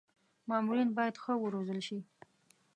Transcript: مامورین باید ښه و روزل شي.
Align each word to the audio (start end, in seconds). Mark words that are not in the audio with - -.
مامورین 0.47 0.89
باید 0.97 1.15
ښه 1.23 1.33
و 1.37 1.51
روزل 1.53 1.79
شي. 1.87 1.99